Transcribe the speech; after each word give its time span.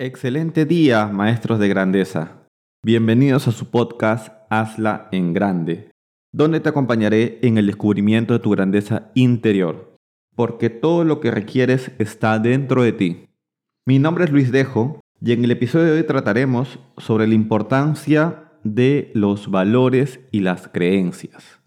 Excelente 0.00 0.64
día, 0.64 1.08
maestros 1.08 1.58
de 1.58 1.66
grandeza. 1.66 2.46
Bienvenidos 2.84 3.48
a 3.48 3.50
su 3.50 3.68
podcast 3.68 4.28
Hazla 4.48 5.08
en 5.10 5.32
Grande, 5.32 5.90
donde 6.32 6.60
te 6.60 6.68
acompañaré 6.68 7.40
en 7.42 7.58
el 7.58 7.66
descubrimiento 7.66 8.32
de 8.32 8.38
tu 8.38 8.50
grandeza 8.50 9.10
interior, 9.16 9.96
porque 10.36 10.70
todo 10.70 11.02
lo 11.02 11.18
que 11.18 11.32
requieres 11.32 11.90
está 11.98 12.38
dentro 12.38 12.84
de 12.84 12.92
ti. 12.92 13.24
Mi 13.88 13.98
nombre 13.98 14.26
es 14.26 14.30
Luis 14.30 14.52
Dejo 14.52 15.00
y 15.20 15.32
en 15.32 15.42
el 15.42 15.50
episodio 15.50 15.86
de 15.86 15.98
hoy 15.98 16.04
trataremos 16.04 16.78
sobre 16.98 17.26
la 17.26 17.34
importancia 17.34 18.52
de 18.62 19.10
los 19.14 19.50
valores 19.50 20.20
y 20.30 20.42
las 20.42 20.68
creencias. 20.68 21.58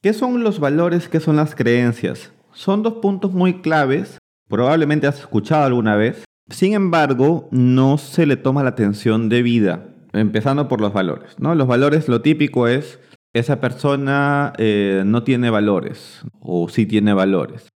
¿Qué 0.00 0.12
son 0.12 0.44
los 0.44 0.60
valores? 0.60 1.08
¿Qué 1.08 1.18
son 1.18 1.34
las 1.34 1.56
creencias? 1.56 2.32
Son 2.52 2.84
dos 2.84 2.94
puntos 3.02 3.32
muy 3.32 3.62
claves, 3.62 4.18
probablemente 4.48 5.08
has 5.08 5.18
escuchado 5.18 5.64
alguna 5.64 5.96
vez, 5.96 6.22
sin 6.52 6.74
embargo, 6.74 7.48
no 7.50 7.96
se 7.98 8.26
le 8.26 8.36
toma 8.36 8.62
la 8.62 8.70
atención 8.70 9.28
debida, 9.28 9.88
empezando 10.12 10.68
por 10.68 10.80
los 10.80 10.92
valores. 10.92 11.34
¿no? 11.38 11.54
Los 11.54 11.66
valores, 11.66 12.08
lo 12.08 12.20
típico 12.20 12.68
es, 12.68 13.00
esa 13.32 13.60
persona 13.60 14.52
eh, 14.58 15.02
no 15.06 15.24
tiene 15.24 15.48
valores 15.48 16.22
o 16.40 16.68
sí 16.68 16.84
tiene 16.84 17.14
valores. 17.14 17.68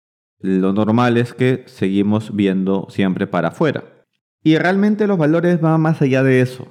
Lo 0.41 0.73
normal 0.73 1.17
es 1.17 1.33
que 1.33 1.63
seguimos 1.67 2.35
viendo 2.35 2.89
siempre 2.91 3.29
para 3.29 3.49
afuera. 3.49 3.85
Y 4.43 4.59
realmente 4.59 5.07
los 5.07 5.19
valores 5.19 5.61
van 5.61 5.81
más 5.81 6.03
allá 6.03 6.23
de 6.23 6.41
eso. 6.41 6.67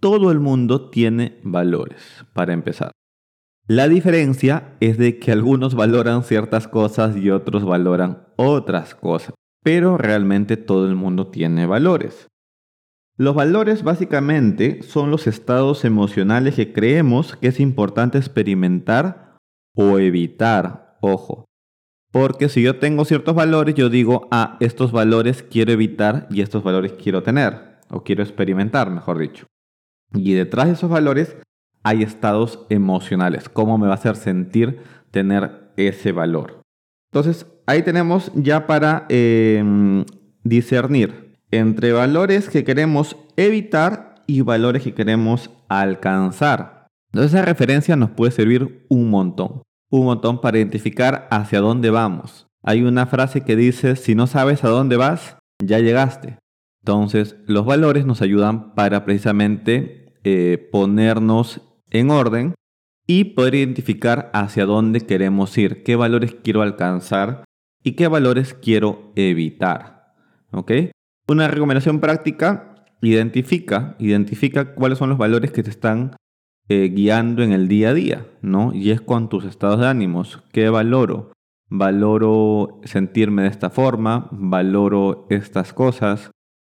Todo 0.00 0.30
el 0.30 0.38
mundo 0.38 0.88
tiene 0.88 1.38
valores, 1.42 2.24
para 2.32 2.54
empezar. 2.54 2.92
La 3.66 3.88
diferencia 3.88 4.76
es 4.80 4.96
de 4.96 5.18
que 5.18 5.32
algunos 5.32 5.74
valoran 5.74 6.22
ciertas 6.22 6.68
cosas 6.68 7.16
y 7.16 7.30
otros 7.30 7.64
valoran 7.64 8.28
otras 8.36 8.94
cosas 8.94 9.34
pero 9.62 9.98
realmente 9.98 10.56
todo 10.56 10.86
el 10.86 10.96
mundo 10.96 11.28
tiene 11.28 11.66
valores. 11.66 12.28
Los 13.16 13.34
valores 13.34 13.82
básicamente 13.82 14.82
son 14.82 15.10
los 15.10 15.26
estados 15.26 15.84
emocionales 15.84 16.54
que 16.54 16.72
creemos 16.72 17.36
que 17.36 17.48
es 17.48 17.60
importante 17.60 18.16
experimentar 18.16 19.36
o 19.74 19.98
evitar, 19.98 20.96
ojo. 21.02 21.44
Porque 22.12 22.48
si 22.48 22.62
yo 22.62 22.78
tengo 22.78 23.04
ciertos 23.04 23.34
valores, 23.34 23.74
yo 23.74 23.88
digo, 23.88 24.26
ah, 24.30 24.56
estos 24.60 24.90
valores 24.90 25.42
quiero 25.42 25.72
evitar 25.72 26.26
y 26.30 26.40
estos 26.40 26.64
valores 26.64 26.94
quiero 26.94 27.22
tener, 27.22 27.78
o 27.90 28.02
quiero 28.02 28.22
experimentar, 28.22 28.90
mejor 28.90 29.18
dicho. 29.18 29.46
Y 30.14 30.32
detrás 30.32 30.66
de 30.66 30.72
esos 30.72 30.90
valores 30.90 31.36
hay 31.82 32.02
estados 32.02 32.66
emocionales, 32.68 33.48
cómo 33.48 33.78
me 33.78 33.86
va 33.86 33.92
a 33.92 33.96
hacer 33.96 34.16
sentir 34.16 34.80
tener 35.10 35.72
ese 35.76 36.12
valor. 36.12 36.59
Entonces, 37.12 37.46
ahí 37.66 37.82
tenemos 37.82 38.30
ya 38.34 38.66
para 38.66 39.06
em, 39.08 40.04
discernir 40.44 41.38
entre 41.50 41.92
valores 41.92 42.48
que 42.48 42.64
queremos 42.64 43.16
evitar 43.36 44.22
y 44.26 44.42
valores 44.42 44.82
que 44.82 44.94
queremos 44.94 45.50
alcanzar. 45.68 46.86
Entonces 47.12 47.34
esa 47.34 47.44
referencia 47.44 47.96
nos 47.96 48.10
puede 48.10 48.30
servir 48.30 48.86
un 48.88 49.10
montón, 49.10 49.62
un 49.90 50.04
montón 50.04 50.40
para 50.40 50.58
identificar 50.58 51.26
hacia 51.30 51.60
dónde 51.60 51.90
vamos. 51.90 52.46
Hay 52.62 52.82
una 52.82 53.06
frase 53.06 53.40
que 53.40 53.56
dice, 53.56 53.96
si 53.96 54.14
no 54.14 54.26
sabes 54.26 54.62
a 54.62 54.68
dónde 54.68 54.96
vas, 54.96 55.36
ya 55.64 55.80
llegaste. 55.80 56.38
Entonces 56.82 57.36
los 57.46 57.66
valores 57.66 58.06
nos 58.06 58.22
ayudan 58.22 58.74
para 58.74 59.04
precisamente 59.04 60.14
eh, 60.22 60.68
ponernos 60.70 61.60
en 61.90 62.10
orden 62.10 62.54
y 63.12 63.24
poder 63.24 63.56
identificar 63.56 64.30
hacia 64.32 64.66
dónde 64.66 65.00
queremos 65.00 65.58
ir, 65.58 65.82
qué 65.82 65.96
valores 65.96 66.36
quiero 66.44 66.62
alcanzar 66.62 67.42
y 67.82 67.94
qué 67.96 68.06
valores 68.06 68.54
quiero 68.54 69.10
evitar. 69.16 70.14
¿Ok? 70.52 70.70
Una 71.26 71.48
recomendación 71.48 71.98
práctica, 71.98 72.84
identifica, 73.02 73.96
identifica 73.98 74.76
cuáles 74.76 74.98
son 74.98 75.08
los 75.08 75.18
valores 75.18 75.50
que 75.50 75.64
te 75.64 75.70
están 75.70 76.14
eh, 76.68 76.88
guiando 76.94 77.42
en 77.42 77.50
el 77.50 77.66
día 77.66 77.88
a 77.88 77.94
día, 77.94 78.26
¿no? 78.42 78.72
Y 78.72 78.92
es 78.92 79.00
con 79.00 79.28
tus 79.28 79.44
estados 79.44 79.80
de 79.80 79.88
ánimos. 79.88 80.40
¿Qué 80.52 80.68
valoro? 80.68 81.32
Valoro 81.68 82.80
sentirme 82.84 83.42
de 83.42 83.48
esta 83.48 83.70
forma, 83.70 84.28
valoro 84.30 85.26
estas 85.30 85.72
cosas. 85.72 86.30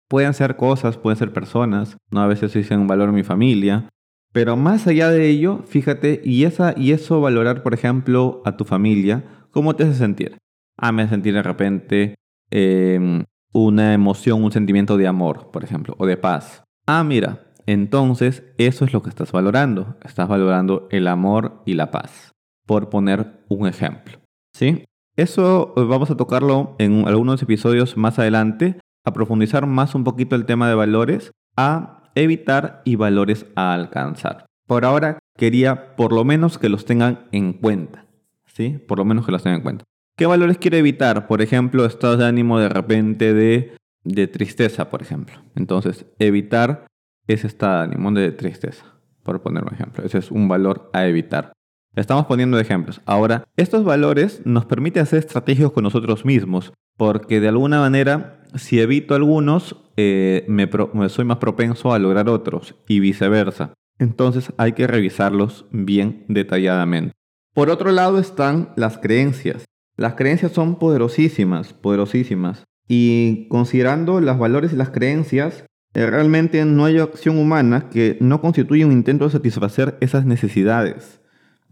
Pueden 0.07 0.35
ser 0.35 0.57
cosas, 0.57 0.99
pueden 0.99 1.17
ser 1.17 1.33
personas, 1.33 1.97
¿no? 2.11 2.21
A 2.21 2.27
veces 2.27 2.53
dicen 2.53 2.87
valoro 2.87 3.11
mi 3.11 3.23
familia, 3.23 3.89
pero 4.37 4.55
más 4.55 4.87
allá 4.87 5.09
de 5.09 5.31
ello, 5.31 5.63
fíjate, 5.67 6.21
y, 6.23 6.45
esa, 6.45 6.75
y 6.77 6.93
eso 6.93 7.23
valorar, 7.23 7.63
por 7.63 7.73
ejemplo, 7.73 8.43
a 8.45 8.59
tu 8.59 8.67
familia, 8.67 9.25
¿cómo 9.51 9.75
te 9.75 9.85
hace 9.85 9.95
sentir? 9.95 10.37
Ah, 10.77 10.93
me 10.93 11.01
hace 11.01 11.15
sentir 11.15 11.33
de 11.33 11.43
repente 11.43 12.17
em, 12.51 13.25
una 13.55 13.95
emoción, 13.95 14.45
un 14.45 14.53
sentimiento 14.53 14.99
de 14.99 15.07
amor, 15.07 15.51
por 15.51 15.65
ejemplo, 15.65 15.95
o 15.97 16.05
de 16.05 16.19
paz. 16.19 16.65
Ah, 16.87 17.03
mira, 17.03 17.47
entonces 17.65 18.45
eso 18.59 18.85
es 18.85 18.93
lo 18.93 19.01
que 19.01 19.09
estás 19.09 19.33
valorando. 19.33 19.97
Estás 20.05 20.29
valorando 20.29 20.87
el 20.91 21.07
amor 21.09 21.63
y 21.65 21.73
la 21.73 21.91
paz, 21.91 22.33
por 22.67 22.91
poner 22.91 23.43
un 23.49 23.67
ejemplo. 23.67 24.19
¿Sí? 24.55 24.85
Eso 25.17 25.73
eh, 25.79 25.85
vamos 25.85 26.11
a 26.11 26.17
tocarlo 26.19 26.77
en 26.79 27.09
algunos 27.09 27.43
episodios 27.43 27.97
más 27.97 28.19
adelante, 28.19 28.79
a 29.03 29.15
profundizar 29.15 29.67
más 29.67 29.95
un 29.95 30.05
poquito 30.05 30.37
el 30.37 30.45
tema 30.45 30.69
de 30.69 30.75
valores, 30.75 31.33
a 31.57 32.06
evitar 32.17 32.83
y 32.85 32.97
valores 32.97 33.47
a 33.55 33.73
alcanzar. 33.73 34.47
Por 34.67 34.85
ahora 34.85 35.21
quería 35.39 35.95
por 35.95 36.13
lo 36.13 36.25
menos 36.25 36.59
que 36.59 36.69
los 36.69 36.85
tengan 36.85 37.27
en 37.31 37.53
cuenta. 37.53 38.07
¿Sí? 38.47 38.79
Por 38.89 38.99
lo 38.99 39.05
menos 39.05 39.25
que 39.25 39.33
los 39.33 39.43
tengan 39.43 39.59
en 39.59 39.63
cuenta. 39.63 39.85
¿Qué 40.17 40.27
valores 40.27 40.59
quiero 40.59 40.79
evitar? 40.79 41.29
Por 41.29 41.43
ejemplo, 41.43 41.85
estados 41.85 42.19
de 42.19 42.25
ánimo 42.25 42.59
de 42.59 42.71
repente 42.71 43.35
de, 43.35 43.77
de 44.03 44.27
tristeza, 44.27 44.89
por 44.89 45.03
ejemplo. 45.03 45.37
Entonces, 45.55 46.07
evitar 46.19 46.87
ese 47.29 47.47
estado 47.47 47.79
de 47.79 47.85
ánimo 47.85 48.11
de 48.13 48.33
tristeza, 48.33 48.87
por 49.23 49.43
poner 49.43 49.63
un 49.63 49.75
ejemplo. 49.75 50.05
Ese 50.05 50.19
es 50.19 50.31
un 50.31 50.49
valor 50.49 50.91
a 50.95 51.07
evitar. 51.07 51.53
Estamos 51.95 52.25
poniendo 52.27 52.59
ejemplos. 52.59 53.03
Ahora, 53.05 53.45
estos 53.57 53.85
valores 53.85 54.41
nos 54.47 54.65
permiten 54.65 55.03
hacer 55.03 55.19
estrategias 55.19 55.71
con 55.71 55.85
nosotros 55.85 56.25
mismos, 56.25 56.73
porque 56.97 57.41
de 57.41 57.49
alguna 57.49 57.81
manera 57.81 58.43
si 58.55 58.81
evito 58.81 59.15
algunos, 59.15 59.77
eh, 59.97 60.45
me, 60.49 60.69
soy 61.09 61.25
más 61.25 61.39
propenso 61.39 61.93
a 61.93 61.99
lograr 61.99 62.29
otros 62.29 62.75
y 62.87 63.01
viceversa. 63.01 63.75
Entonces 63.99 64.53
hay 64.59 64.73
que 64.73 64.87
revisarlos 64.87 65.67
bien 65.71 66.25
detalladamente. 66.29 67.13
Por 67.55 67.71
otro 67.71 67.91
lado 67.93 68.19
están 68.19 68.73
las 68.77 68.99
creencias. 68.99 69.65
Las 69.97 70.15
creencias 70.15 70.53
son 70.53 70.79
poderosísimas, 70.79 71.73
poderosísimas. 71.73 72.65
Y 72.87 73.49
considerando 73.49 74.21
los 74.21 74.39
valores 74.39 74.73
y 74.73 74.77
las 74.77 74.91
creencias, 74.91 75.65
eh, 75.95 76.07
realmente 76.07 76.63
no 76.67 76.85
hay 76.85 76.99
acción 76.99 77.39
humana 77.39 77.89
que 77.89 78.19
no 78.21 78.43
constituya 78.43 78.87
un 78.87 78.93
intento 78.93 79.25
de 79.25 79.31
satisfacer 79.31 79.97
esas 80.01 80.27
necesidades. 80.27 81.23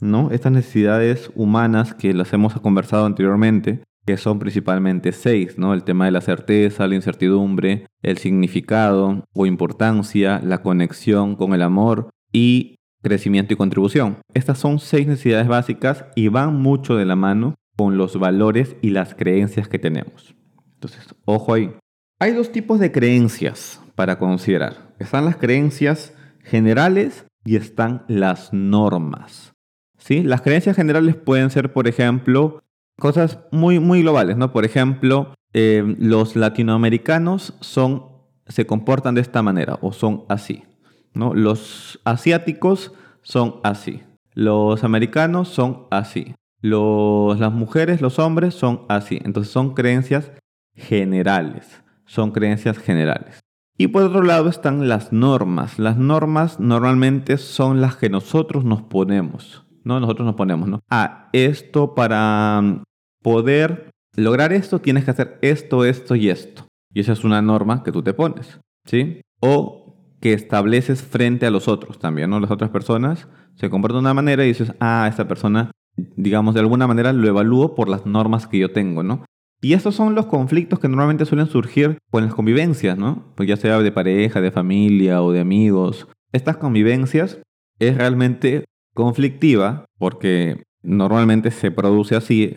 ¿no? 0.01 0.31
Estas 0.31 0.53
necesidades 0.53 1.31
humanas 1.35 1.95
que 1.95 2.15
las 2.15 2.33
hemos 2.33 2.59
conversado 2.61 3.05
anteriormente, 3.07 3.83
que 4.07 4.17
son 4.17 4.39
principalmente 4.39 5.13
seis, 5.13 5.59
¿no? 5.59 5.75
El 5.75 5.85
tema 5.85 6.05
de 6.05 6.11
la 6.11 6.21
certeza, 6.21 6.87
la 6.87 6.95
incertidumbre, 6.95 7.87
el 8.03 8.19
significado 8.19 9.25
o 9.33 9.47
importancia, 9.47 10.41
la 10.45 10.63
conexión 10.63 11.37
con 11.37 11.55
el 11.55 11.63
amor 11.63 12.11
y 12.33 12.77
crecimiento 13.03 13.55
y 13.55 13.57
contribución. 13.57 14.19
Estas 14.35 14.59
son 14.59 14.79
seis 14.79 15.07
necesidades 15.07 15.49
básicas 15.49 16.05
y 16.15 16.29
van 16.29 16.61
mucho 16.61 16.97
de 16.97 17.05
la 17.05 17.17
mano 17.17 17.55
con 17.77 17.97
los 17.97 18.19
valores 18.19 18.77
y 18.83 18.91
las 18.91 19.15
creencias 19.15 19.69
que 19.69 19.79
tenemos. 19.79 20.35
Entonces, 20.75 21.15
ojo 21.25 21.55
ahí. 21.55 21.75
Hay 22.21 22.33
dos 22.33 22.53
tipos 22.53 22.79
de 22.79 22.93
creencias 22.93 23.81
para 23.95 24.19
considerar. 24.19 24.95
Están 24.99 25.25
las 25.25 25.37
creencias 25.37 26.15
generales 26.43 27.27
y 27.45 27.57
están 27.57 28.05
las 28.09 28.53
normas. 28.53 29.53
¿Sí? 29.99 30.23
Las 30.23 30.43
creencias 30.43 30.77
generales 30.77 31.17
pueden 31.17 31.51
ser, 31.51 31.73
por 31.73 31.89
ejemplo, 31.89 32.63
cosas 32.99 33.39
muy, 33.51 33.79
muy 33.79 34.03
globales, 34.03 34.37
¿no? 34.37 34.53
Por 34.53 34.65
ejemplo, 34.65 35.35
eh, 35.53 35.97
los 35.99 36.37
latinoamericanos 36.37 37.55
son, 37.61 38.07
se 38.47 38.67
comportan 38.67 39.15
de 39.15 39.21
esta 39.21 39.43
manera 39.43 39.79
o 39.83 39.93
son 39.93 40.25
así, 40.29 40.65
¿no? 41.13 41.35
Los 41.35 42.01
asiáticos 42.05 42.93
son 43.23 43.57
así, 43.63 44.03
los 44.33 44.85
americanos 44.85 45.49
son 45.49 45.87
así, 45.91 46.35
los, 46.65 47.39
las 47.39 47.53
mujeres, 47.53 48.01
los 48.01 48.19
hombres 48.19 48.55
son 48.55 48.87
así. 48.89 49.21
Entonces 49.23 49.53
son 49.53 49.75
creencias 49.75 50.33
generales, 50.75 51.83
son 52.07 52.31
creencias 52.31 52.79
generales. 52.79 53.41
Y 53.77 53.89
por 53.89 54.05
otro 54.05 54.23
lado 54.23 54.49
están 54.49 54.89
las 54.89 55.13
normas. 55.13 55.79
Las 55.79 55.99
normas 55.99 56.61
normalmente 56.61 57.37
son 57.37 57.83
las 57.83 57.97
que 57.97 58.09
nosotros 58.09 58.65
nos 58.65 58.81
ponemos. 58.81 59.64
¿No? 59.85 60.01
Nosotros 60.01 60.27
nos 60.27 60.35
ponemos, 60.35 60.69
¿no? 60.69 60.81
Ah, 60.91 61.29
esto 61.33 61.95
para 61.95 62.61
mm, 62.63 62.83
poder 63.23 63.91
lograr 64.17 64.53
esto 64.53 64.81
tienes 64.81 65.05
que 65.05 65.11
hacer 65.11 65.39
esto, 65.43 65.85
esto 65.85 66.15
y 66.15 66.29
esto. 66.31 66.67
Y 66.93 67.01
esa 67.01 67.13
es 67.13 67.25
una 67.25 67.43
norma 67.43 67.83
que 67.83 67.93
tú 67.93 68.03
te 68.03 68.15
pones, 68.15 68.61
¿sí? 68.85 69.21
O 69.41 69.85
que 70.21 70.33
estableces 70.33 71.03
frente 71.03 71.47
a 71.47 71.51
los 71.51 71.69
otros 71.69 71.99
también, 71.99 72.31
¿no? 72.31 72.41
Las 72.41 72.51
otras 72.51 72.71
personas 72.71 73.29
se 73.57 73.69
comportan 73.71 73.97
de 73.97 74.07
una 74.07 74.15
manera 74.15 74.45
y 74.45 74.49
dices, 74.49 74.73
ah, 74.81 75.07
esta 75.09 75.29
persona, 75.29 75.71
digamos, 75.97 76.55
de 76.55 76.61
alguna 76.61 76.87
manera 76.87 77.13
lo 77.13 77.29
evalúo 77.29 77.75
por 77.75 77.89
las 77.89 78.07
normas 78.07 78.47
que 78.47 78.59
yo 78.59 78.73
tengo, 78.73 79.03
¿no? 79.03 79.25
Y 79.61 79.73
estos 79.73 79.95
son 79.95 80.15
los 80.15 80.27
conflictos 80.27 80.79
que 80.79 80.89
normalmente 80.89 81.25
suelen 81.25 81.47
surgir 81.47 81.99
con 82.11 82.25
las 82.25 82.35
convivencias, 82.35 82.99
¿no? 82.99 83.33
Pues 83.35 83.49
ya 83.49 83.57
sea 83.57 83.79
de 83.81 83.93
pareja, 83.93 84.41
de 84.41 84.51
familia 84.51 85.23
o 85.23 85.33
de 85.33 85.41
amigos. 85.41 86.07
Estas 86.33 86.59
convivencias 86.59 87.41
es 87.79 87.97
realmente 87.97 88.67
conflictiva 88.95 89.85
porque 89.99 90.65
normalmente 90.83 91.51
se 91.51 91.71
produce 91.71 92.17
así 92.17 92.57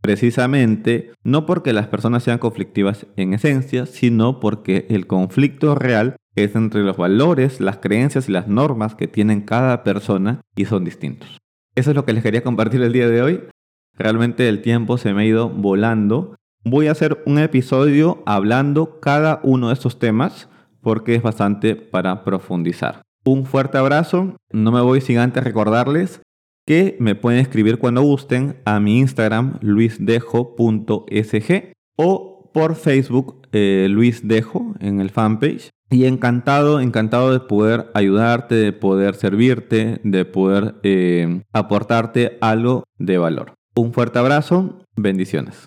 precisamente 0.00 1.12
no 1.24 1.46
porque 1.46 1.72
las 1.72 1.88
personas 1.88 2.22
sean 2.22 2.38
conflictivas 2.38 3.06
en 3.16 3.34
esencia, 3.34 3.86
sino 3.86 4.40
porque 4.40 4.86
el 4.90 5.06
conflicto 5.06 5.74
real 5.74 6.16
es 6.36 6.54
entre 6.54 6.82
los 6.82 6.96
valores, 6.96 7.60
las 7.60 7.78
creencias 7.78 8.28
y 8.28 8.32
las 8.32 8.48
normas 8.48 8.94
que 8.94 9.08
tienen 9.08 9.40
cada 9.40 9.82
persona 9.82 10.40
y 10.56 10.66
son 10.66 10.84
distintos. 10.84 11.38
Eso 11.74 11.90
es 11.90 11.96
lo 11.96 12.04
que 12.04 12.12
les 12.12 12.22
quería 12.22 12.42
compartir 12.42 12.80
el 12.82 12.92
día 12.92 13.08
de 13.08 13.22
hoy. 13.22 13.40
Realmente 13.96 14.48
el 14.48 14.62
tiempo 14.62 14.98
se 14.98 15.12
me 15.12 15.22
ha 15.22 15.26
ido 15.26 15.48
volando. 15.48 16.36
Voy 16.64 16.86
a 16.86 16.92
hacer 16.92 17.22
un 17.26 17.38
episodio 17.38 18.22
hablando 18.26 19.00
cada 19.00 19.40
uno 19.42 19.68
de 19.68 19.74
estos 19.74 19.98
temas 19.98 20.48
porque 20.80 21.16
es 21.16 21.22
bastante 21.22 21.74
para 21.74 22.24
profundizar. 22.24 23.02
Un 23.28 23.44
fuerte 23.44 23.76
abrazo. 23.76 24.36
No 24.50 24.72
me 24.72 24.80
voy 24.80 25.02
sin 25.02 25.18
antes 25.18 25.44
recordarles 25.44 26.22
que 26.66 26.96
me 26.98 27.14
pueden 27.14 27.40
escribir 27.40 27.78
cuando 27.78 28.00
gusten 28.00 28.56
a 28.64 28.80
mi 28.80 29.00
Instagram 29.00 29.58
luisdejo.sg 29.60 30.22
o 31.98 32.50
por 32.54 32.74
Facebook 32.74 33.46
eh, 33.52 33.86
luisdejo 33.90 34.74
en 34.80 35.02
el 35.02 35.10
fanpage. 35.10 35.68
Y 35.90 36.06
encantado, 36.06 36.80
encantado 36.80 37.30
de 37.30 37.40
poder 37.40 37.90
ayudarte, 37.92 38.54
de 38.54 38.72
poder 38.72 39.14
servirte, 39.14 40.00
de 40.04 40.24
poder 40.24 40.76
eh, 40.82 41.42
aportarte 41.52 42.38
algo 42.40 42.84
de 42.96 43.18
valor. 43.18 43.52
Un 43.76 43.92
fuerte 43.92 44.20
abrazo, 44.20 44.86
bendiciones. 44.96 45.56